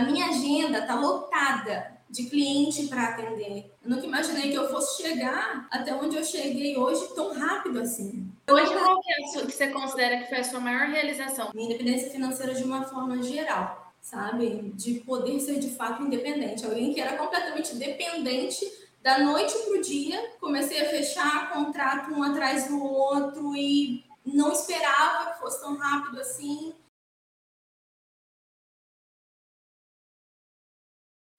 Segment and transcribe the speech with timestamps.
[0.00, 3.70] A minha agenda tá lotada de cliente para atender.
[3.84, 8.26] Eu nunca imaginei que eu fosse chegar até onde eu cheguei hoje tão rápido assim.
[8.50, 11.50] Hoje, qual que, é sua, que você considera que foi a sua maior realização?
[11.54, 14.72] Minha independência financeira de uma forma geral, sabe?
[14.74, 16.64] De poder ser de fato independente.
[16.64, 18.64] Alguém que era completamente dependente
[19.02, 24.50] da noite para o dia, comecei a fechar contrato um atrás do outro e não
[24.50, 26.72] esperava que fosse tão rápido assim.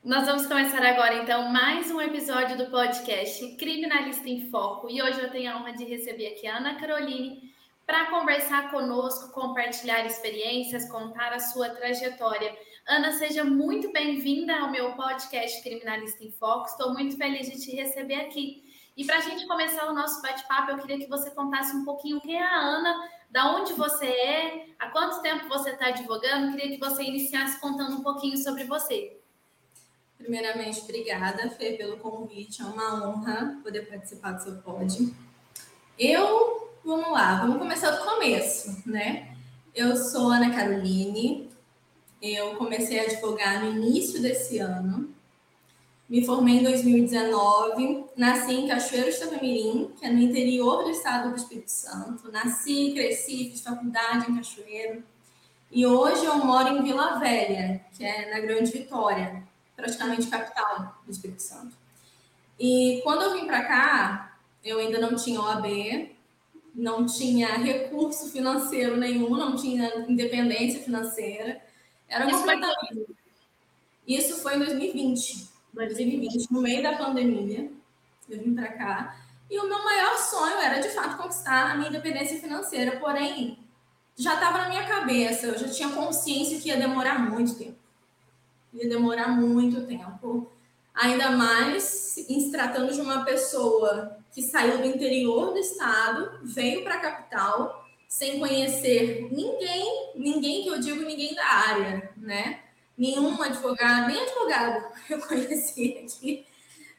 [0.04, 4.90] Nós vamos começar agora, então, mais um episódio do podcast Criminalista em Foco.
[4.90, 7.54] E hoje eu tenho a honra de receber aqui a Ana Caroline
[7.86, 12.52] para conversar conosco, compartilhar experiências, contar a sua trajetória.
[12.88, 16.66] Ana, seja muito bem-vinda ao meu podcast Criminalista em Foco.
[16.66, 18.64] Estou muito feliz de te receber aqui.
[18.98, 22.20] E para a gente começar o nosso bate-papo, eu queria que você contasse um pouquinho
[22.22, 26.48] quem é a Ana, da onde você é, há quanto tempo você está advogando.
[26.48, 29.20] Eu queria que você iniciasse contando um pouquinho sobre você.
[30.21, 32.61] Primeiramente, obrigada, Fê, pelo convite.
[32.61, 35.13] É uma honra poder participar do seu pod.
[35.97, 39.36] Eu, vamos lá, vamos começar do começo, né?
[39.73, 41.50] Eu sou Ana Caroline,
[42.22, 45.13] eu comecei a advogar no início desse ano,
[46.11, 51.30] me formei em 2019, nasci em Cachoeiro de Itapemirim, que é no interior do estado
[51.30, 52.30] do Espírito Santo.
[52.30, 55.03] Nasci, cresci, fiz faculdade em Cachoeiro.
[55.72, 59.41] E hoje eu moro em Vila Velha, que é na Grande Vitória,
[59.82, 61.76] praticamente capital do Espírito Santo.
[62.60, 66.16] E quando eu vim para cá, eu ainda não tinha OAB,
[66.74, 71.59] não tinha recurso financeiro nenhum, não tinha independência financeira.
[72.08, 73.06] Era Isso completamente.
[73.06, 73.16] Foi...
[74.08, 75.50] Isso foi em 2020.
[75.74, 77.72] 2020, no meio da pandemia,
[78.30, 79.18] eu vim para cá.
[79.50, 83.00] E o meu maior sonho era, de fato, conquistar a minha independência financeira.
[83.00, 83.58] Porém,
[84.16, 87.81] já estava na minha cabeça, eu já tinha consciência que ia demorar muito tempo
[88.73, 90.52] ia demorar muito tempo.
[90.94, 96.84] Ainda mais em se tratando de uma pessoa que saiu do interior do estado, veio
[96.84, 102.59] para a capital, sem conhecer ninguém, ninguém que eu digo ninguém da área, né?
[102.97, 106.46] Nenhum advogado, nem advogado eu conheci aqui,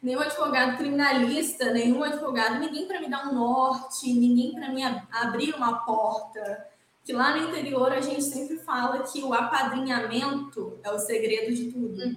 [0.03, 5.55] nenhum advogado criminalista, nenhum advogado, ninguém para me dar um norte, ninguém para me abrir
[5.55, 6.72] uma porta
[7.05, 11.73] que lá no interior a gente sempre fala que o apadrinhamento é o segredo de
[11.73, 12.01] tudo.
[12.01, 12.17] Hum.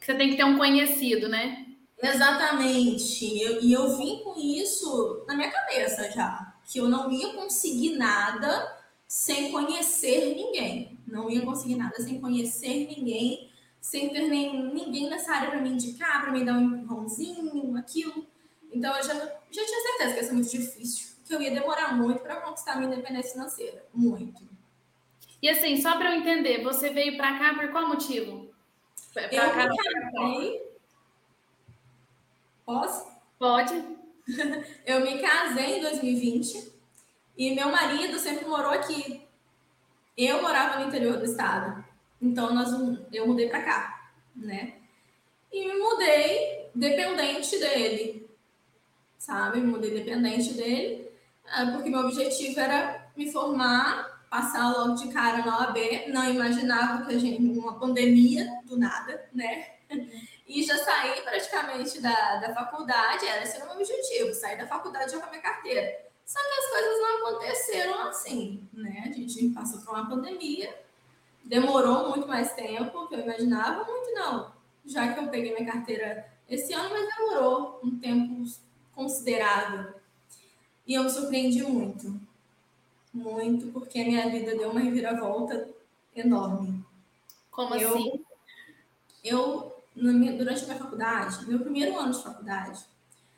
[0.00, 1.66] Você tem que ter um conhecido, né?
[2.02, 3.24] Exatamente.
[3.24, 6.54] E eu, eu vim com isso na minha cabeça já.
[6.66, 10.98] Que eu não ia conseguir nada sem conhecer ninguém.
[11.06, 15.70] Não ia conseguir nada sem conhecer ninguém, sem ter nem, ninguém nessa área para me
[15.70, 18.26] indicar, para me dar um empurrãozinho, aquilo.
[18.72, 21.96] Então eu já, já tinha certeza que ia ser muito difícil que eu ia demorar
[21.96, 23.84] muito para conquistar minha independência financeira.
[23.92, 24.42] Muito.
[25.40, 28.48] E assim, só para eu entender, você veio para cá por qual motivo?
[29.12, 30.62] Pra eu cá, me casei.
[32.64, 33.06] Posso?
[33.38, 33.74] Pode.
[34.86, 36.72] eu me casei em 2020
[37.36, 39.22] e meu marido sempre morou aqui.
[40.16, 41.84] Eu morava no interior do estado.
[42.20, 42.70] Então nós,
[43.12, 44.74] eu mudei para cá, né?
[45.52, 48.30] E me mudei dependente dele.
[49.18, 49.60] Sabe?
[49.60, 51.03] Me mudei dependente dele.
[51.46, 55.76] É, porque meu objetivo era me formar, passar logo de cara na OAB,
[56.08, 59.68] não imaginava que a gente, uma pandemia do nada, né?
[60.46, 65.12] E já saí praticamente da, da faculdade, era esse o meu objetivo, sair da faculdade
[65.12, 66.04] já com a minha carteira.
[66.26, 69.04] Só que as coisas não aconteceram assim, né?
[69.06, 70.74] A gente passou por uma pandemia,
[71.44, 74.52] demorou muito mais tempo que eu imaginava, muito não.
[74.84, 78.44] Já que eu peguei minha carteira esse ano, mas demorou um tempo
[78.94, 79.94] considerável.
[80.86, 82.20] E eu me surpreendi muito.
[83.12, 85.68] Muito, porque a minha vida deu uma reviravolta
[86.14, 86.84] enorme.
[87.50, 88.24] Como eu, assim?
[89.22, 92.84] Eu, durante a minha faculdade, meu primeiro ano de faculdade,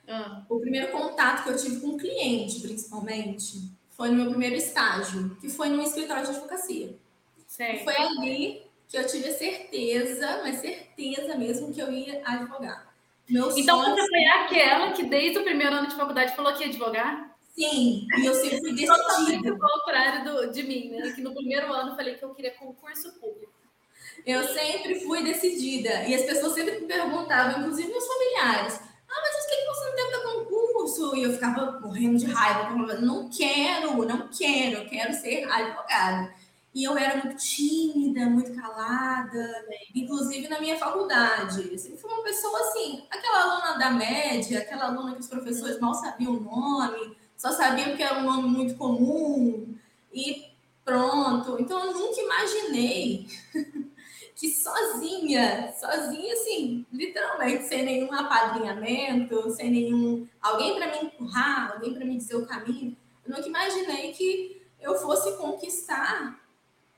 [0.08, 0.42] ah.
[0.48, 5.36] o primeiro contato que eu tive com um cliente, principalmente, foi no meu primeiro estágio,
[5.40, 6.96] que foi no escritório de advocacia.
[7.46, 7.84] Certo.
[7.84, 12.94] Foi ali que eu tive a certeza, mas certeza mesmo, que eu ia advogar.
[13.28, 16.68] Meu então você foi aquela que desde o primeiro ano de faculdade falou que ia
[16.68, 17.35] advogar?
[17.58, 19.54] Sim, e eu sempre fui decidida.
[19.54, 21.10] o contrário do, de mim, né?
[21.12, 23.52] Que no primeiro ano eu falei que eu queria concurso público.
[24.26, 26.04] Eu sempre fui decidida.
[26.04, 29.96] E as pessoas sempre me perguntavam, inclusive meus familiares, ah, mas por que você não
[29.96, 31.16] tenta concurso?
[31.16, 32.70] E eu ficava morrendo de raiva,
[33.00, 36.34] não quero, não quero, eu quero ser advogada.
[36.74, 41.72] E eu era muito tímida, muito calada, inclusive na minha faculdade.
[41.72, 45.80] Eu sempre fui uma pessoa assim, aquela aluna da média, aquela aluna que os professores
[45.80, 49.74] mal sabiam o nome, só sabiam que era um nome muito comum
[50.12, 50.46] e
[50.84, 51.56] pronto.
[51.60, 53.26] Então eu nunca imaginei
[54.36, 60.28] que sozinha, sozinha, assim, literalmente, sem nenhum apadrinhamento, sem nenhum.
[60.40, 64.94] alguém para me empurrar, alguém para me dizer o caminho, eu nunca imaginei que eu
[64.94, 66.40] fosse conquistar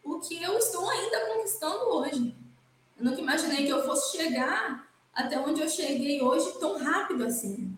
[0.04, 2.34] o que eu estou ainda conquistando hoje.
[2.98, 7.77] Eu nunca imaginei que eu fosse chegar até onde eu cheguei hoje tão rápido assim.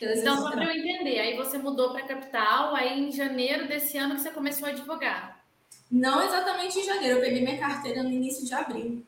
[0.00, 3.98] Então, só para eu entender, aí você mudou para a capital, aí em janeiro desse
[3.98, 5.44] ano que você começou a advogar.
[5.90, 9.04] Não exatamente em janeiro, eu peguei minha carteira no início de abril.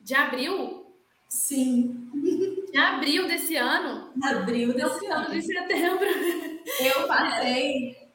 [0.00, 0.86] De abril?
[1.28, 2.10] Sim.
[2.72, 4.12] De abril desse ano?
[4.22, 5.30] Abril desse ano.
[5.30, 6.08] De setembro.
[6.80, 8.08] Eu passei.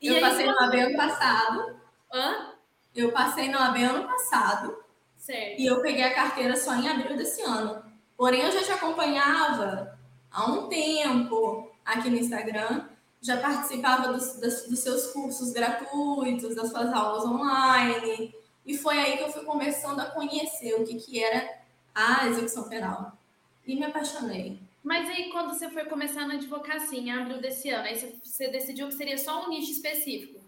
[0.00, 1.76] E eu aí, passei no AB ano passado.
[2.12, 2.52] Hã?
[2.94, 4.76] Eu passei no AB ano passado.
[5.16, 5.60] Certo.
[5.60, 7.82] E eu peguei a carteira só em abril desse ano.
[8.16, 9.93] Porém, eu já te acompanhava
[10.34, 12.88] há um tempo aqui no Instagram
[13.22, 18.34] já participava dos, dos, dos, seus cursos gratuitos, das suas aulas online,
[18.66, 21.48] e foi aí que eu fui começando a conhecer o que, que era
[21.94, 23.16] a execução penal.
[23.66, 24.58] E me apaixonei.
[24.82, 28.88] Mas aí, quando você foi começar na advocacia em abril desse ano, aí você decidiu
[28.88, 30.40] que seria só um nicho específico?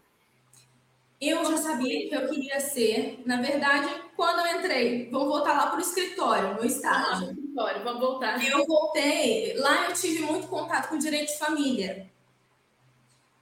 [1.18, 3.22] Eu já sabia que eu queria ser.
[3.24, 7.45] Na verdade, quando eu entrei, vamos voltar lá para o escritório, no estágio.
[7.56, 8.44] Escritório, vamos voltar.
[8.44, 12.06] Eu voltei, lá eu tive muito contato com direito de família.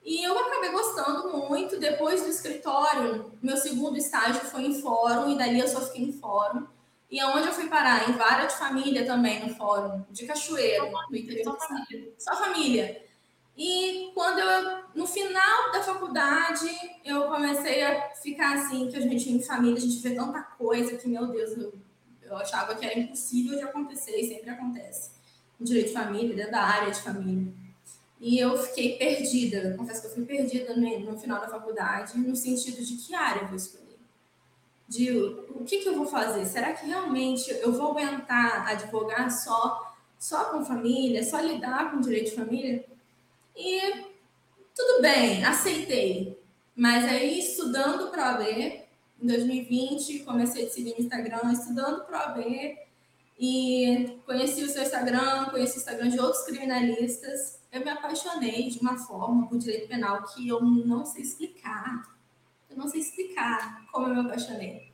[0.05, 1.81] E eu acabei gostando muito.
[1.81, 6.13] Depois do escritório, meu segundo estágio foi em fórum, e dali eu só fiquei em
[6.13, 6.65] fórum.
[7.11, 8.09] E aonde eu fui parar?
[8.09, 12.13] Em vara de família também, no fórum, de Cachoeiro, no interior só família.
[12.17, 13.05] Só família.
[13.57, 16.71] E quando eu, no final da faculdade,
[17.05, 20.97] eu comecei a ficar assim, que a gente em família, a gente vê tanta coisa
[20.97, 21.75] que, meu Deus, eu,
[22.25, 25.11] eu achava que era impossível de acontecer, e sempre acontece.
[25.59, 27.53] No direito de família, dentro da área de família.
[28.21, 32.35] E eu fiquei perdida, confesso que eu fui perdida no, no final da faculdade, no
[32.35, 33.99] sentido de que área eu vou escolher.
[34.89, 36.45] De o que, que eu vou fazer?
[36.47, 42.31] Será que realmente eu vou aguentar advogar só, só com família, só lidar com direito
[42.31, 42.85] de família?
[43.57, 44.05] E
[44.75, 46.39] tudo bem, aceitei.
[46.75, 48.84] Mas aí, estudando para OAB,
[49.25, 52.77] em 2020, comecei a seguir no Instagram, estudando para a OAB,
[53.39, 58.79] e conheci o seu Instagram, conheci o Instagram de outros criminalistas, eu me apaixonei de
[58.81, 62.15] uma forma por direito penal que eu não sei explicar.
[62.69, 64.93] Eu não sei explicar como eu me apaixonei.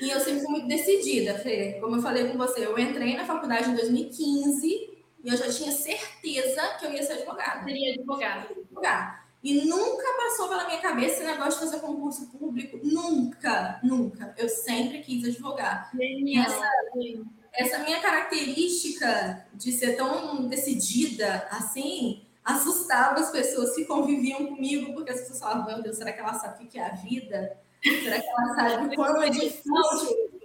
[0.00, 1.78] E eu sempre fui muito decidida, Fê.
[1.80, 5.72] Como eu falei com você, eu entrei na faculdade em 2015 e eu já tinha
[5.72, 7.64] certeza que eu ia ser advogada.
[7.64, 8.48] Seria advogada.
[8.50, 9.23] Advogada.
[9.44, 12.80] E nunca passou pela minha cabeça esse negócio de fazer concurso público.
[12.82, 14.34] Nunca, nunca.
[14.38, 15.90] Eu sempre quis advogar.
[15.94, 16.46] Genial.
[16.46, 16.70] Essa,
[17.52, 25.12] essa minha característica de ser tão decidida assim assustava as pessoas que conviviam comigo, porque
[25.12, 27.58] as pessoas falavam: Meu Deus, será que ela sabe o que é a vida?
[27.82, 29.62] Será que ela sabe quando é difícil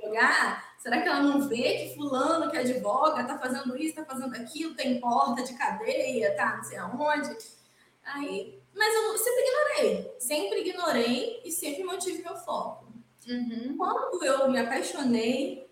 [0.03, 0.75] jogar?
[0.77, 4.75] Será que ela não vê que fulano que advoga está fazendo isso, está fazendo aquilo,
[4.75, 7.37] tem porta de cadeia, tá não sei aonde?
[8.03, 12.87] Aí, mas eu sempre ignorei, sempre ignorei e sempre mantive meu foco.
[13.27, 13.75] Uhum.
[13.77, 15.67] Quando eu me apaixonei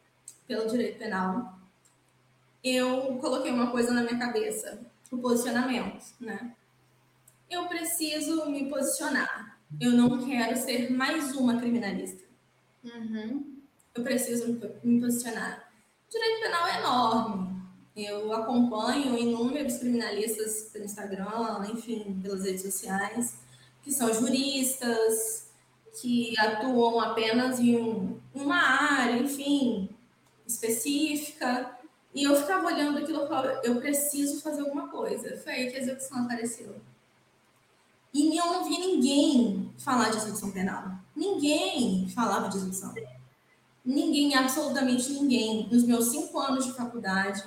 [0.48, 1.58] pelo direito penal,
[2.64, 4.80] eu coloquei uma coisa na minha cabeça,
[5.12, 6.56] o posicionamento, né?
[7.50, 9.58] Eu preciso me posicionar.
[9.80, 12.24] Eu não quero ser mais uma criminalista.
[12.84, 13.58] Uhum.
[13.96, 15.72] Eu preciso me posicionar.
[16.08, 17.57] O direito penal é enorme.
[17.98, 23.40] Eu acompanho inúmeros criminalistas pelo Instagram, enfim, pelas redes sociais,
[23.82, 25.48] que são juristas,
[26.00, 29.90] que atuam apenas em um, uma área, enfim,
[30.46, 31.76] específica,
[32.14, 35.36] e eu ficava olhando aquilo e falava, eu preciso fazer alguma coisa.
[35.38, 36.76] Foi aí que a execução apareceu.
[38.14, 40.92] E eu não vi ninguém falar de execução penal.
[41.16, 42.94] Ninguém falava de execução.
[43.84, 45.68] Ninguém, absolutamente ninguém.
[45.72, 47.44] Nos meus cinco anos de faculdade,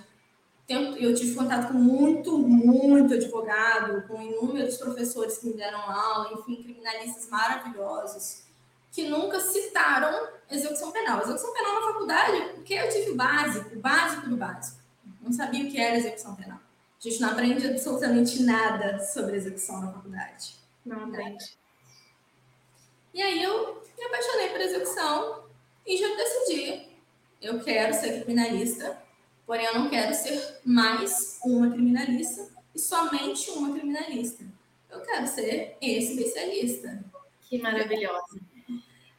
[0.73, 6.63] eu tive contato com muito, muito advogado, com inúmeros professores que me deram aula, enfim,
[6.63, 8.45] criminalistas maravilhosos
[8.93, 11.23] que nunca citaram execução penal.
[11.23, 14.81] Execução penal na faculdade, porque eu tive básico, básico do básico.
[15.21, 16.59] Não sabia o que era execução penal.
[16.59, 20.57] A gente não aprende absolutamente nada sobre execução na faculdade.
[20.85, 21.57] Não aprende.
[23.15, 25.45] E aí eu me apaixonei por execução
[25.87, 26.89] e já decidi.
[27.41, 29.03] Eu quero ser criminalista,
[29.51, 34.45] porém eu não quero ser mais uma criminalista e somente uma criminalista.
[34.89, 37.05] Eu quero ser especialista.
[37.49, 38.41] Que maravilhosa.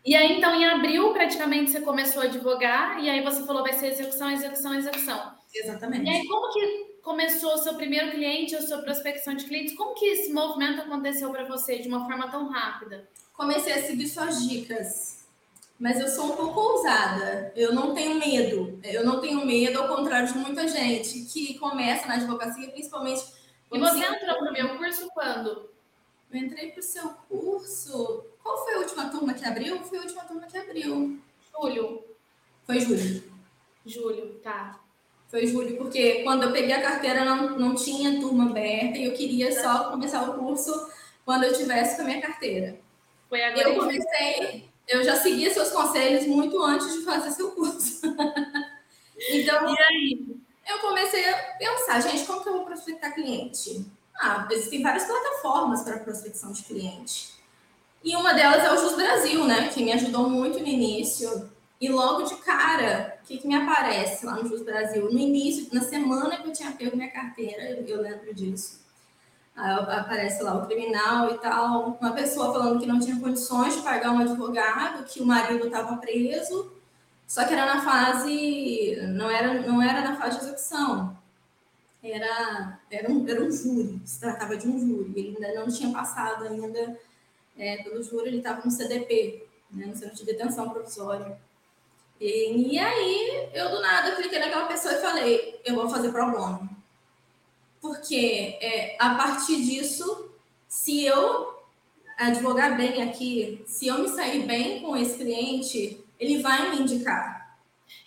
[0.05, 3.73] E aí, então, em abril, praticamente, você começou a advogar, e aí você falou, vai
[3.73, 5.33] ser execução, execução, execução.
[5.53, 6.05] Exatamente.
[6.05, 9.75] E aí, como que começou o seu primeiro cliente, a sua prospecção de clientes?
[9.75, 13.05] Como que esse movimento aconteceu para você de uma forma tão rápida?
[13.33, 15.20] Comecei a seguir suas dicas
[15.81, 17.51] mas eu sou um pouco ousada.
[17.55, 18.79] Eu não tenho medo.
[18.83, 23.23] Eu não tenho medo, ao contrário de muita gente que começa na advocacia, principalmente.
[23.73, 25.71] E você entrou no meu curso quando?
[26.31, 28.25] Eu entrei para o seu curso.
[28.43, 29.79] Qual foi a última turma que abriu?
[29.79, 31.19] Foi a última turma que abriu.
[31.51, 32.03] Julho.
[32.63, 33.23] Foi julho.
[33.83, 34.79] Julho, tá.
[35.29, 39.13] Foi julho, porque quando eu peguei a carteira não, não tinha turma aberta e eu
[39.13, 40.71] queria só começar o curso
[41.25, 42.77] quando eu tivesse com a minha carteira.
[43.27, 43.69] Foi agora.
[43.69, 48.01] Eu comecei, eu já seguia seus conselhos muito antes de fazer seu curso.
[49.31, 50.41] então, e aí?
[50.67, 53.85] Eu comecei a pensar, gente, como que eu vou prospectar cliente?
[54.15, 57.33] Ah, existem várias plataformas para prospecção de cliente.
[58.03, 59.69] E uma delas é o Jus Brasil, né?
[59.69, 61.49] Que me ajudou muito no início.
[61.79, 65.11] E logo de cara, o que, que me aparece lá no Jus Brasil?
[65.11, 68.80] No início, na semana que eu tinha pego minha carteira, eu, eu lembro disso.
[69.55, 73.81] Aí aparece lá o criminal e tal, uma pessoa falando que não tinha condições de
[73.81, 76.71] pagar um advogado, que o marido estava preso,
[77.27, 81.17] só que era na fase, não era, não era na fase de execução,
[82.03, 85.91] era, era, um, era um júri, se tratava de um júri, ele ainda não tinha
[85.91, 86.97] passado ainda
[87.57, 91.37] é, pelo júri, ele estava no CDP, né, no Centro de Detenção Provisória.
[92.19, 96.31] E, e aí, eu do nada cliquei naquela pessoa e falei, eu vou fazer pro
[96.31, 96.69] bono.
[97.81, 100.31] Porque é, a partir disso,
[100.67, 101.59] se eu
[102.17, 107.59] advogar bem aqui, se eu me sair bem com esse cliente, ele vai me indicar.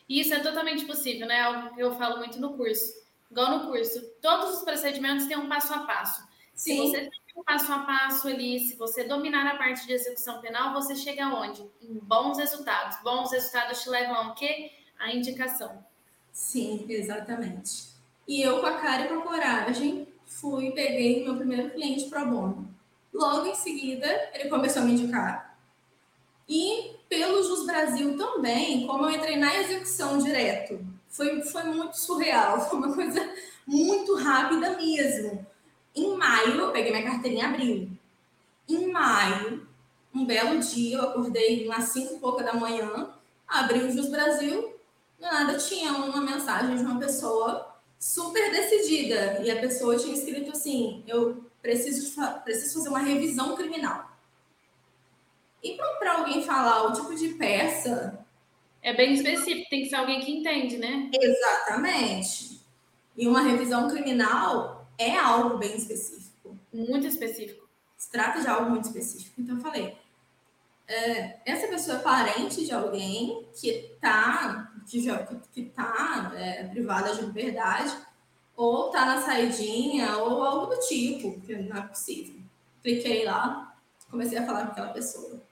[0.09, 1.39] Isso é totalmente possível, né?
[1.39, 3.03] É algo que eu falo muito no curso.
[3.31, 6.23] Igual no curso, todos os procedimentos têm um passo a passo.
[6.55, 6.75] Sim.
[6.75, 10.41] Se você tem um passo a passo ali, se você dominar a parte de execução
[10.41, 11.69] penal, você chega aonde?
[11.83, 12.97] Em bons resultados.
[13.03, 14.71] Bons resultados te levam ao quê?
[14.99, 15.85] A indicação.
[16.33, 17.94] Sim, exatamente.
[18.27, 22.27] E eu, com a cara e com a coragem, fui, peguei meu primeiro cliente pro
[22.27, 22.69] bono.
[23.13, 25.57] Logo em seguida, ele começou a me indicar.
[26.49, 32.61] E pelo Jus Brasil também, como eu entrei na execução direto, foi, foi muito surreal,
[32.69, 33.33] foi uma coisa
[33.67, 35.47] muito rápida mesmo.
[35.95, 37.91] Em maio, eu peguei minha carteirinha em abril.
[38.69, 39.67] Em maio,
[40.13, 43.11] um belo dia, eu acordei umas 5 e pouca da manhã,
[43.47, 44.75] abri o Jus Brasil,
[45.21, 47.64] nada, tinha uma mensagem de uma pessoa
[48.05, 49.41] super decidida.
[49.43, 54.15] E a pessoa tinha escrito assim: eu preciso, preciso fazer uma revisão criminal.
[55.63, 58.21] E para alguém falar o tipo de peça.
[58.83, 61.11] É bem específico, tem que ser alguém que entende, né?
[61.11, 62.61] Exatamente.
[63.17, 66.59] E uma revisão criminal é algo bem específico.
[66.71, 67.67] Muito específico.
[67.97, 69.41] Se trata de algo muito específico.
[69.41, 69.97] Então, eu falei:
[70.87, 75.19] é, essa pessoa é parente de alguém que está que já
[75.53, 77.93] que está é, privada de liberdade,
[78.57, 82.41] ou está na saidinha, ou algo do tipo, que não é possível.
[82.81, 83.75] Cliquei lá,
[84.09, 85.43] comecei a falar com aquela pessoa.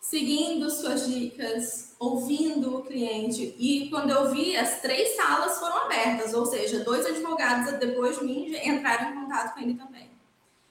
[0.00, 3.56] Seguindo suas dicas, ouvindo o cliente.
[3.58, 8.24] E quando eu vi, as três salas foram abertas, ou seja, dois advogados depois de
[8.24, 10.08] mim entraram em contato com ele também.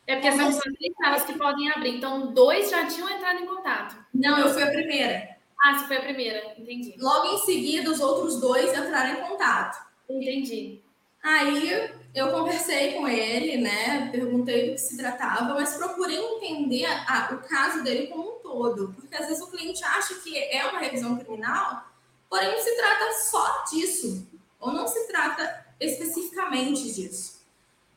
[0.07, 1.97] É porque são só três salas que podem abrir.
[1.97, 3.97] Então, dois já tinham entrado em contato.
[4.13, 5.36] Não, eu fui a primeira.
[5.59, 6.95] Ah, você foi a primeira, entendi.
[6.99, 9.85] Logo em seguida, os outros dois entraram em contato.
[10.07, 10.81] Entendi.
[11.23, 14.09] Aí eu conversei com ele, né?
[14.11, 18.39] Perguntei do que se tratava, mas procurei entender a, a, o caso dele como um
[18.39, 21.85] todo, porque às vezes o cliente acha que é uma revisão criminal,
[22.29, 24.27] porém não se trata só disso,
[24.59, 27.41] ou não se trata especificamente disso.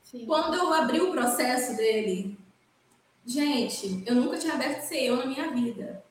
[0.03, 0.27] Sim.
[0.27, 2.37] Quando eu abri o processo dele,
[3.25, 6.03] gente, eu nunca tinha aberto CEO na minha vida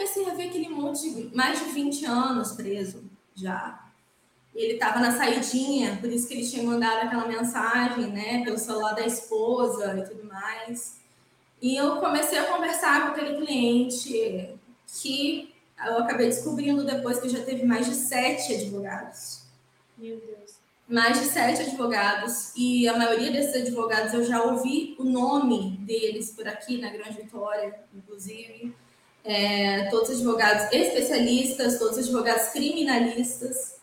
[0.00, 3.04] comecei a ver aquele monte de mais de 20 anos preso
[3.34, 3.86] já.
[4.54, 8.94] Ele estava na saidinha, por isso que ele tinha mandado aquela mensagem, né, pelo celular
[8.94, 10.98] da esposa e tudo mais.
[11.60, 14.58] E eu comecei a conversar com aquele cliente
[15.00, 15.54] que
[15.86, 19.42] eu acabei descobrindo depois que já teve mais de sete advogados.
[19.98, 20.58] Meu Deus.
[20.88, 22.52] Mais de sete advogados.
[22.56, 27.22] E a maioria desses advogados eu já ouvi o nome deles por aqui na Grande
[27.22, 28.74] Vitória, inclusive
[29.24, 33.78] é, todos os advogados especialistas, todos os advogados criminalistas.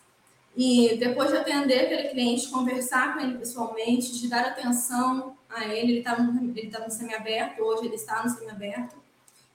[0.56, 5.92] E depois de atender aquele cliente, conversar com ele pessoalmente, de dar atenção a ele,
[5.92, 8.96] ele estava ele no semiaberto, hoje ele está no semiaberto.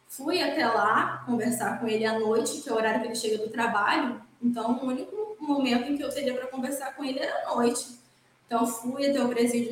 [0.07, 3.37] Fui até lá conversar com ele à noite, que é o horário que ele chega
[3.37, 4.21] do trabalho.
[4.41, 7.99] Então, o único momento em que eu teria para conversar com ele era à noite.
[8.45, 9.71] Então, fui até o presídio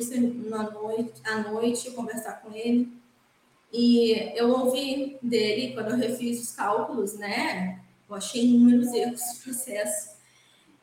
[0.50, 2.92] na noite, à noite conversar com ele.
[3.72, 7.80] E eu ouvi dele, quando eu refiz os cálculos, né?
[8.08, 10.12] Eu achei inúmeros erros no processo.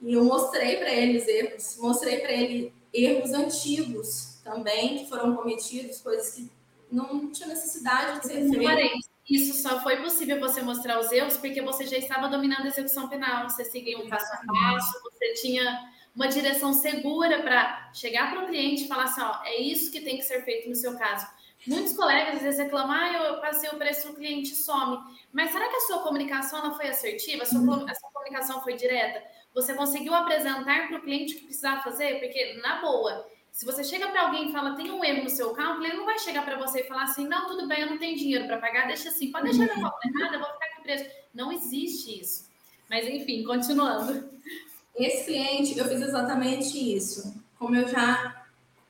[0.01, 5.35] E eu mostrei para ele os erros, mostrei para ele erros antigos também que foram
[5.35, 6.51] cometidos, coisas que
[6.91, 9.09] não tinha necessidade de ser feitas.
[9.29, 13.07] isso só foi possível você mostrar os erros porque você já estava dominando a execução
[13.07, 18.43] penal, você seguia um passo a passo, você tinha uma direção segura para chegar para
[18.43, 20.97] o cliente e falar assim, ó, é isso que tem que ser feito no seu
[20.97, 21.27] caso.
[21.67, 24.97] Muitos colegas às vezes reclamam, ah, eu passei o preço, o cliente some.
[25.33, 27.43] Mas será que a sua comunicação não foi assertiva?
[27.43, 27.89] A sua, uhum.
[27.89, 29.21] a sua comunicação foi direta?
[29.53, 32.19] Você conseguiu apresentar para o cliente o que precisava fazer?
[32.19, 35.51] Porque, na boa, se você chega para alguém e fala, tem um erro no seu
[35.51, 37.97] carro, ele não vai chegar para você e falar assim, não, tudo bem, eu não
[37.97, 40.83] tenho dinheiro para pagar, deixa assim, pode deixar minha conta errada, eu vou ficar com
[40.83, 41.05] preço.
[41.33, 42.49] Não existe isso.
[42.89, 44.29] Mas, enfim, continuando.
[44.95, 47.43] Esse cliente, eu fiz exatamente isso.
[47.57, 48.45] Como eu já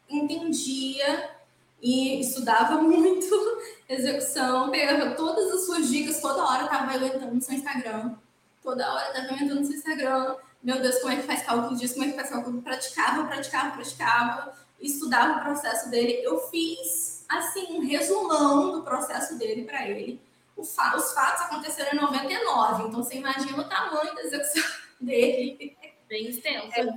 [0.10, 1.39] entendia
[1.82, 3.36] e estudava muito
[3.88, 8.16] execução, pegava todas as suas dicas, toda hora estava eu entrando no seu Instagram,
[8.62, 11.94] toda hora estava entrando no seu Instagram, meu Deus, como é que faz cálculo disso,
[11.94, 17.78] como é que faz cálculo, praticava, praticava, praticava, estudava o processo dele, eu fiz, assim,
[17.78, 20.22] um resumão do processo dele para ele,
[20.60, 24.64] os fatos aconteceram em 99, então você imagina o tamanho da execução
[25.00, 25.78] dele.
[26.08, 26.68] Bem extenso.
[26.78, 26.94] É,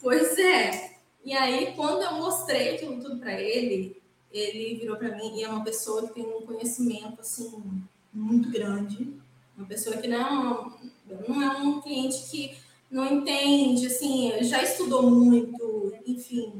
[0.00, 0.94] pois é.
[1.24, 4.00] E aí, quando eu mostrei aquilo tudo para ele,
[4.34, 7.62] ele virou para mim e é uma pessoa que tem um conhecimento assim
[8.12, 9.08] muito grande,
[9.56, 10.76] uma pessoa que não,
[11.28, 12.56] não é um cliente que
[12.90, 16.58] não entende, assim, já estudou muito, enfim.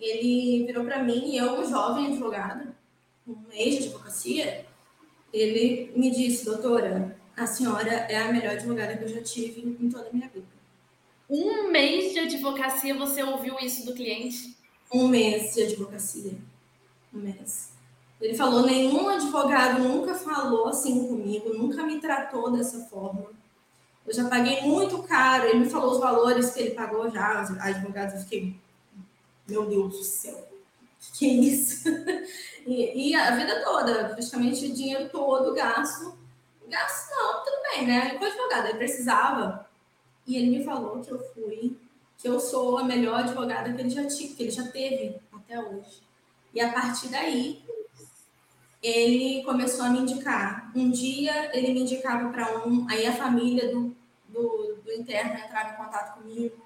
[0.00, 2.74] Ele virou para mim e eu, um jovem advogado,
[3.26, 4.66] um mês de advocacia,
[5.32, 9.88] ele me disse, doutora, a senhora é a melhor advogada que eu já tive em
[9.88, 10.46] toda a minha vida.
[11.28, 14.56] Um mês de advocacia você ouviu isso do cliente?
[14.92, 16.36] Um mês de advocacia
[18.20, 23.26] Ele falou: nenhum advogado nunca falou assim comigo, nunca me tratou dessa forma.
[24.06, 25.46] Eu já paguei muito caro.
[25.46, 28.14] Ele me falou os valores que ele pagou já, advogados.
[28.14, 28.56] Eu fiquei,
[29.48, 30.48] meu Deus do céu,
[31.14, 31.88] que é isso?
[32.66, 36.18] e, e, a vida toda, praticamente o dinheiro todo gasto.
[36.68, 38.14] Gasto não, tudo bem, né?
[38.18, 39.68] Com advogado, ele precisava.
[40.26, 41.76] E ele me falou que eu fui,
[42.18, 46.09] que eu sou a melhor advogada que ele já, que ele já teve até hoje.
[46.54, 47.62] E a partir daí,
[48.82, 50.70] ele começou a me indicar.
[50.74, 53.94] Um dia ele me indicava para um, aí a família do,
[54.28, 56.56] do, do, interno entrava em contato comigo.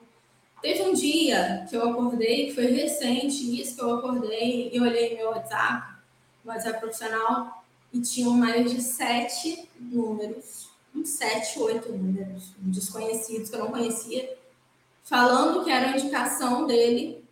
[0.63, 5.17] Teve um dia que eu acordei, que foi recente, isso que eu acordei, e olhei
[5.17, 5.99] meu WhatsApp,
[6.45, 13.61] WhatsApp profissional, e tinham mais de sete números, uns sete, oito números, desconhecidos que eu
[13.61, 14.37] não conhecia,
[15.03, 17.24] falando que era a indicação dele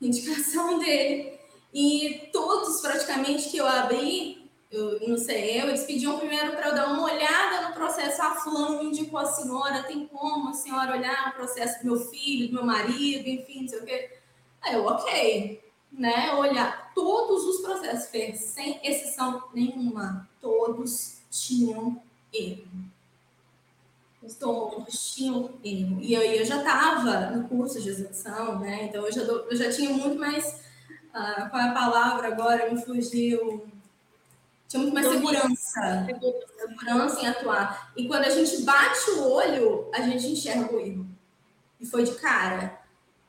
[0.06, 1.38] indicação dele.
[1.72, 6.74] E todos, praticamente, que eu abri, eu não sei eu, eles pediam primeiro para eu
[6.74, 8.20] dar uma olhada no processo.
[8.22, 12.00] A fulano me indicou a senhora, tem como a senhora olhar o processo do meu
[12.08, 14.18] filho, do meu marido, enfim, não sei o quê.
[14.62, 16.34] Aí eu, ok, né?
[16.34, 22.90] Olhar todos os processos, fez, sem exceção nenhuma, todos tinham erro
[24.38, 25.98] todos tinham erro.
[26.00, 28.84] E aí eu já estava no curso de execução, né?
[28.84, 30.44] Então eu já, eu já tinha muito mais.
[31.10, 32.70] Uh, qual é a palavra agora?
[32.70, 33.66] Me fugiu.
[34.68, 36.06] Tinha muito mais segurança.
[36.58, 37.92] Segurança em atuar.
[37.96, 41.06] E quando a gente bate o olho, a gente enxerga o erro.
[41.80, 42.78] E foi de cara.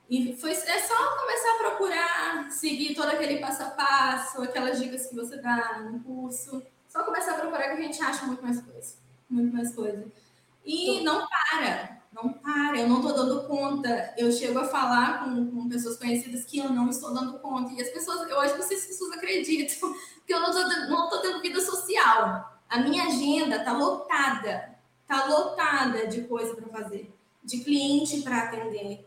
[0.10, 5.08] E foi, é só começar a procurar, seguir todo aquele passo a passo, aquelas dicas
[5.08, 6.62] que você dá no curso.
[6.88, 8.96] Só começar a procurar que a gente acha muito mais coisa.
[9.30, 10.06] Muito mais coisa.
[10.66, 14.14] E não para, não para, eu não estou dando conta.
[14.18, 17.74] Eu chego a falar com, com, pessoas conhecidas que eu não estou dando conta.
[17.74, 19.94] E as pessoas, eu acho que vocês pessoas acreditam,
[20.26, 22.60] que eu não estou tendo vida social.
[22.70, 29.06] A minha agenda está lotada, está lotada de coisa para fazer, de cliente para atender.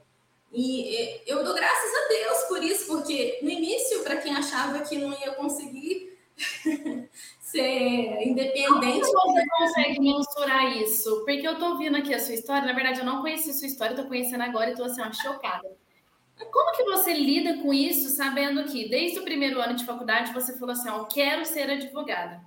[0.53, 4.97] E eu dou graças a Deus por isso, porque no início, para quem achava que
[4.97, 6.17] não ia conseguir
[7.55, 9.13] ser independente.
[9.13, 11.25] Como você consegue mensurar isso?
[11.25, 13.95] Porque eu tô ouvindo aqui a sua história, na verdade eu não conheci sua história,
[13.95, 15.71] tô conhecendo agora e tô assim, ó, chocada.
[16.51, 20.59] Como que você lida com isso, sabendo que desde o primeiro ano de faculdade você
[20.59, 22.43] falou assim, ó, eu quero ser advogada.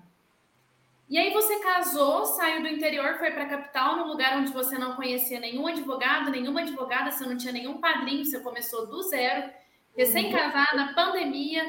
[1.09, 4.77] E aí você casou, saiu do interior, foi para a capital, num lugar onde você
[4.77, 9.49] não conhecia nenhum advogado, nenhuma advogada, você não tinha nenhum padrinho, você começou do zero,
[9.95, 11.63] recém-casada, pandemia,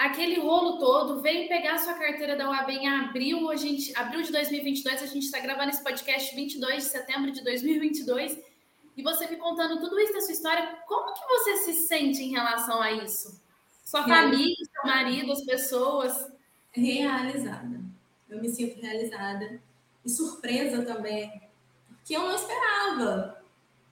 [0.00, 4.32] aquele rolo todo, veio pegar sua carteira da UAB em abril, a gente, abril de
[4.32, 8.38] 2022, a gente está gravando esse podcast 22 de setembro de 2022,
[8.96, 12.30] e você me contando tudo isso da sua história, como que você se sente em
[12.30, 13.42] relação a isso?
[13.84, 16.32] Sua família, seu marido, as pessoas?
[16.70, 17.80] Realizada.
[18.26, 19.60] Eu me sinto realizada.
[20.02, 21.30] E surpresa também,
[21.88, 23.44] porque eu não esperava.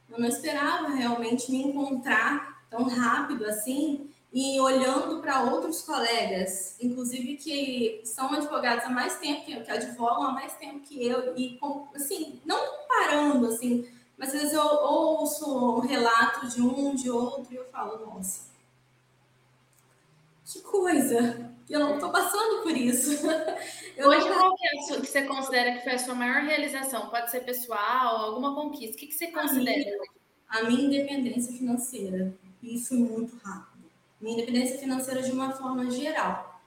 [0.09, 7.37] Eu não esperava realmente me encontrar tão rápido assim e olhando para outros colegas, inclusive
[7.37, 11.37] que são advogados há mais tempo que eu, que advogam há mais tempo que eu,
[11.37, 11.59] e
[11.95, 13.89] assim, não comparando, assim,
[14.19, 18.49] mas às vezes eu ouço um relato de um, de outro, e eu falo, nossa,
[20.45, 21.49] que coisa!
[21.69, 23.11] Eu não estou passando por isso.
[23.95, 27.11] Eu Hoje, qual que é que você considera que foi a sua maior realização?
[27.11, 28.95] Pode ser pessoal, alguma conquista?
[28.95, 30.11] O que, que você considera a hoje?
[30.49, 32.33] A minha independência financeira.
[32.63, 33.68] Isso muito rápido.
[34.21, 36.61] Independência financeira de uma forma geral,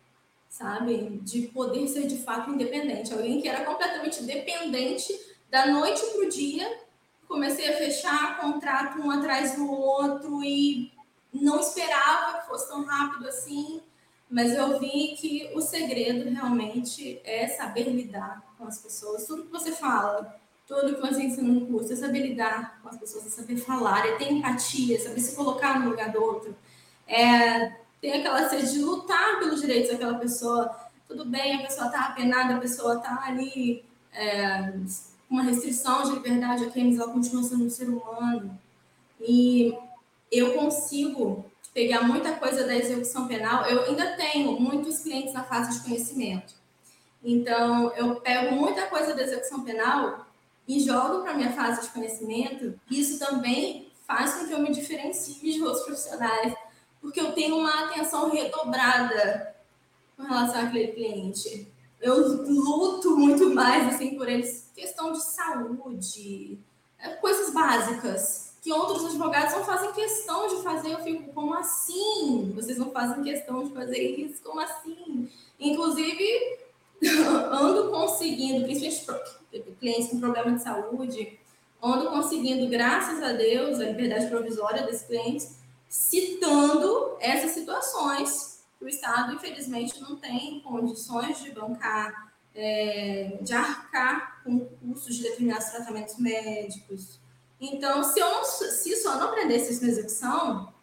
[0.50, 1.20] sabe?
[1.24, 3.14] De poder ser de fato independente.
[3.14, 5.14] Alguém que era completamente dependente
[5.50, 6.80] da noite para o dia.
[7.28, 10.92] Comecei a fechar contrato um atrás do outro e
[11.34, 13.82] não esperava que fosse tão rápido assim,
[14.30, 19.26] mas eu vi que o segredo realmente é saber lidar com as pessoas.
[19.26, 22.98] Tudo que você fala, tudo que você ensina no curso, é saber lidar com as
[22.98, 26.56] pessoas, é saber falar, é ter empatia, é saber se colocar no lugar do outro,
[27.12, 30.74] é ter aquela sede de lutar pelos direitos daquela pessoa.
[31.08, 34.72] Tudo bem, a pessoa está apenada, a pessoa está ali é,
[35.28, 38.58] com uma restrição de liberdade, ok, mas ela continua sendo um ser humano.
[39.20, 39.78] E
[40.32, 43.66] eu consigo pegar muita coisa da execução penal.
[43.66, 46.54] Eu ainda tenho muitos clientes na fase de conhecimento.
[47.24, 50.26] Então, eu pego muita coisa da execução penal
[50.68, 52.80] e jogo para minha fase de conhecimento.
[52.90, 56.54] Isso também faz com que eu me diferencie de outros profissionais,
[57.02, 59.56] porque eu tenho uma atenção redobrada
[60.16, 61.68] com relação àquele cliente.
[62.00, 66.58] Eu luto muito mais assim por eles, questão de saúde,
[67.00, 70.94] é, coisas básicas que outros advogados não fazem questão de fazer.
[70.94, 72.54] Eu fico, como assim?
[72.56, 74.42] Vocês não fazem questão de fazer isso?
[74.44, 75.28] Como assim?
[75.60, 76.60] Inclusive,
[77.52, 79.42] ando conseguindo, principalmente
[79.80, 81.40] clientes com problema de saúde,
[81.82, 85.56] ando conseguindo, graças a Deus, a liberdade provisória desses clientes,
[85.92, 94.42] citando essas situações que o Estado, infelizmente, não tem condições de bancar, é, de arcar
[94.44, 97.20] com custos de determinados tratamentos médicos,
[97.62, 100.74] então, se, eu não, se só não aprendesse isso na execução,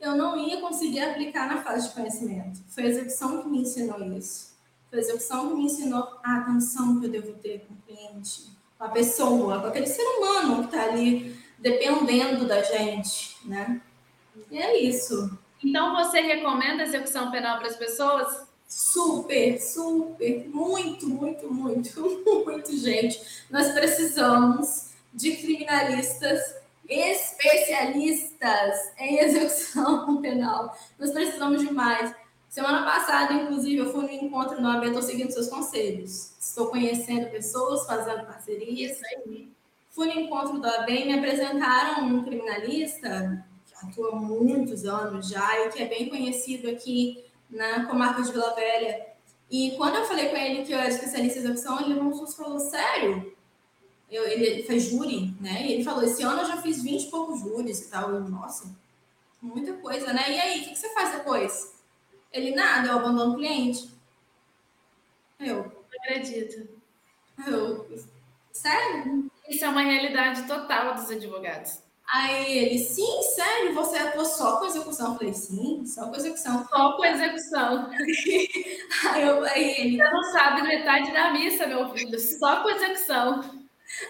[0.00, 2.60] eu não ia conseguir aplicar na fase de conhecimento.
[2.68, 4.56] Foi a execução que me ensinou isso.
[4.88, 8.52] Foi a execução que me ensinou a atenção que eu devo ter com o cliente,
[8.78, 13.82] com a pessoa, com aquele ser humano que está ali dependendo da gente, né?
[14.50, 15.38] E é isso.
[15.64, 18.46] Então, você recomenda a execução penal para as pessoas?
[18.68, 23.20] Super, super, muito, muito, muito, muito, gente.
[23.50, 30.76] Nós precisamos de criminalistas especialistas em execução penal.
[30.98, 32.14] Nós precisamos de mais.
[32.48, 36.32] Semana passada, inclusive, eu fui no encontro no AB, estou seguindo seus conselhos.
[36.40, 38.98] Estou conhecendo pessoas, fazendo parcerias.
[39.90, 43.44] Fui no encontro do AB e me apresentaram um criminalista
[43.82, 48.54] atua há muitos anos já e que é bem conhecido aqui na comarca de Vila
[48.54, 49.06] Velha.
[49.50, 52.58] E quando eu falei com ele que eu era especialista em execução, ele não falou,
[52.58, 53.32] sério?
[54.10, 55.66] eu, ele faz júri, né?
[55.66, 58.10] E ele falou: esse ano eu já fiz 20 e poucos júris e tal.
[58.10, 58.74] Eu, nossa,
[59.40, 60.32] muita coisa, né?
[60.32, 61.74] E aí, o que, que você faz depois?
[62.32, 63.90] Ele, nada, eu abandono o cliente.
[65.38, 65.56] Eu.
[65.56, 66.68] Não acredito.
[67.46, 67.86] Eu,
[68.52, 69.30] sério?
[69.48, 71.78] Isso é uma realidade total dos advogados.
[72.10, 75.12] Aí ele, sim, sério, você atua só com execução?
[75.12, 76.66] Eu falei, sim, só com execução.
[76.66, 77.90] Só com execução.
[79.12, 79.96] aí, eu, aí ele.
[79.98, 83.40] Você não sabe metade da missa, meu filho, só com execução.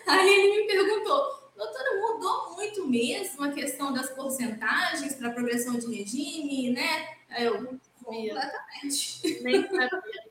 [0.06, 1.22] Aí ele me perguntou,
[1.56, 7.16] doutora, mudou muito mesmo a questão das porcentagens para progressão de regime, né?
[7.30, 9.42] Aí eu, completamente.
[9.42, 10.27] Nem sabia.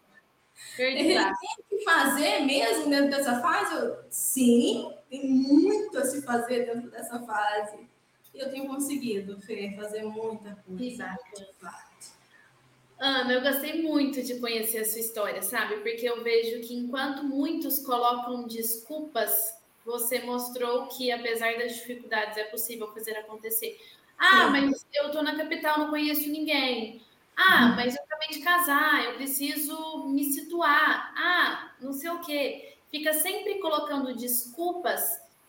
[0.78, 1.34] Ele tem
[1.70, 3.76] que fazer mesmo dentro dessa fase?
[3.76, 7.88] Eu, sim, tem muito a se fazer dentro dessa fase.
[8.34, 11.18] E eu tenho conseguido, Fê, fazer muita coisa.
[13.00, 15.78] Ana, eu gostei muito de conhecer a sua história, sabe?
[15.78, 22.44] Porque eu vejo que enquanto muitos colocam desculpas, você mostrou que apesar das dificuldades é
[22.46, 23.80] possível fazer acontecer.
[24.18, 24.52] Ah, Sim.
[24.52, 27.02] mas eu tô na capital, não conheço ninguém.
[27.36, 27.76] Ah, uhum.
[27.76, 31.14] mas eu de casar, eu preciso me situar.
[31.16, 32.78] Ah, não sei o quê.
[32.90, 35.02] Fica sempre colocando desculpas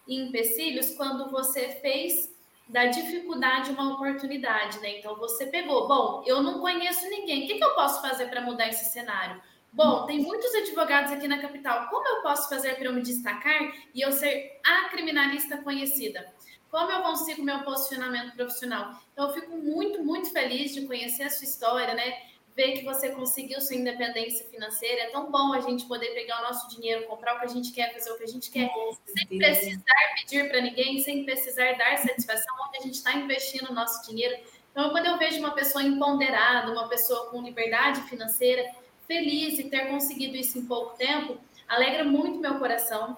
[0.07, 2.35] e empecilhos quando você fez
[2.69, 4.99] da dificuldade uma oportunidade, né?
[4.99, 8.43] Então você pegou, bom, eu não conheço ninguém, o que, que eu posso fazer para
[8.43, 9.41] mudar esse cenário?
[9.73, 13.73] Bom, tem muitos advogados aqui na capital, como eu posso fazer para eu me destacar
[13.95, 16.27] e eu ser a criminalista conhecida?
[16.71, 18.93] Como eu consigo meu posicionamento profissional?
[19.13, 22.23] Então, eu fico muito, muito feliz de conhecer a sua história, né?
[22.59, 25.03] Ver que você conseguiu sua independência financeira.
[25.03, 27.71] É tão bom a gente poder pegar o nosso dinheiro, comprar o que a gente
[27.71, 28.69] quer, fazer o que a gente quer,
[29.07, 29.83] sem precisar
[30.17, 34.35] pedir para ninguém, sem precisar dar satisfação, onde a gente está investindo o nosso dinheiro.
[34.73, 38.69] Então, Então, quando eu vejo uma pessoa empoderada, uma pessoa com liberdade financeira,
[39.07, 43.17] feliz e ter conseguido isso em pouco tempo, alegra muito meu coração.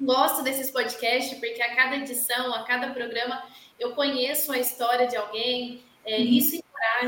[0.00, 3.40] Gosto desses podcasts, porque a cada edição, a cada programa,
[3.78, 5.80] eu conheço a história de alguém.
[6.04, 6.24] É, uhum.
[6.24, 6.63] Isso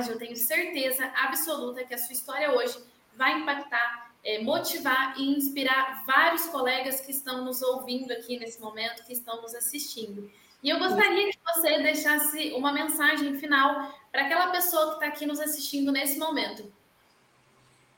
[0.09, 2.77] eu tenho certeza absoluta que a sua história hoje
[3.17, 9.05] vai impactar, é, motivar e inspirar vários colegas que estão nos ouvindo aqui nesse momento,
[9.05, 10.31] que estão nos assistindo.
[10.63, 15.27] E eu gostaria que você deixasse uma mensagem final para aquela pessoa que está aqui
[15.27, 16.71] nos assistindo nesse momento.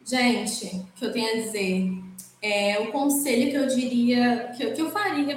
[0.04, 1.90] Gente, o que eu tenho a dizer?
[2.40, 5.36] É, o conselho que eu diria, que eu, que eu faria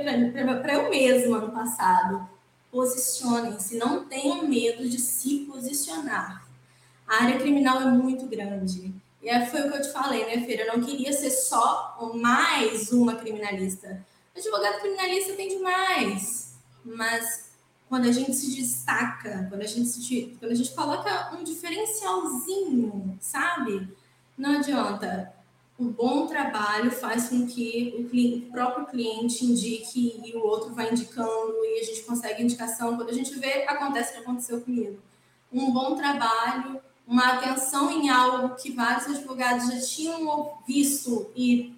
[0.62, 2.30] para eu mesma no passado,
[2.72, 6.48] posicionem-se, não tenham medo de se posicionar.
[7.08, 8.94] A área criminal é muito grande.
[9.22, 10.64] E é, foi o que eu te falei, né, Feira?
[10.64, 14.04] Eu não queria ser só mais uma criminalista.
[14.36, 16.56] Advogado criminalista tem demais.
[16.84, 17.52] Mas
[17.90, 23.18] quando a gente se destaca, quando a gente, se, quando a gente coloca um diferencialzinho,
[23.20, 23.94] sabe?
[24.38, 25.34] Não adianta
[25.82, 30.76] o bom trabalho faz com que o, cliente, o, próprio cliente indique e o outro
[30.76, 32.96] vai indicando e a gente consegue indicação.
[32.96, 35.00] Quando a gente vê, acontece o que aconteceu comigo.
[35.52, 41.74] Um bom trabalho, uma atenção em algo que vários advogados já tinham visto e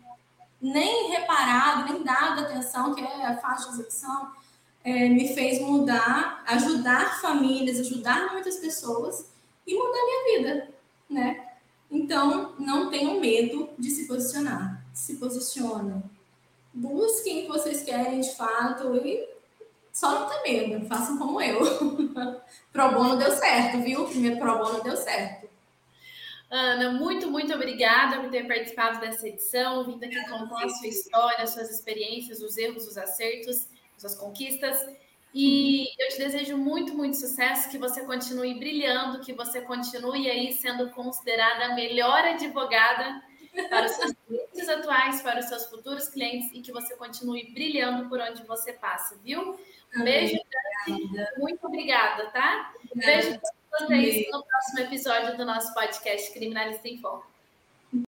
[0.61, 4.31] nem reparado, nem dado atenção, que é a faixa de execução,
[4.83, 9.31] é, me fez mudar, ajudar famílias, ajudar muitas pessoas
[9.65, 10.69] e mudar minha vida,
[11.09, 11.52] né?
[11.93, 14.83] Então, não tenham medo de se posicionar.
[14.95, 16.01] Se posicionem.
[16.73, 19.29] Busquem o que vocês querem de fato e
[19.93, 20.87] só não ter medo.
[20.87, 21.59] Façam como eu.
[22.73, 24.05] pro bono deu certo, viu?
[24.05, 25.47] Primeiro pro bono deu certo.
[26.49, 31.45] Ana, muito, muito obrigada por ter participado dessa edição, vindo aqui contar a sua história,
[31.45, 34.83] suas experiências, os erros, os acertos, suas conquistas.
[35.33, 40.53] E eu te desejo muito, muito sucesso, que você continue brilhando, que você continue aí
[40.53, 43.21] sendo considerada a melhor advogada
[43.69, 48.07] para os seus clientes atuais, para os seus futuros clientes e que você continue brilhando
[48.09, 49.57] por onde você passa, viu?
[49.95, 50.39] Um beijo
[50.85, 52.73] grande, muito obrigada, tá?
[52.95, 57.32] Um beijo para vocês no próximo episódio do nosso podcast Criminalista em Foco.